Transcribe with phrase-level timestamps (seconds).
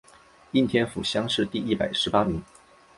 [0.49, 2.41] 应天府乡试第一百十八名。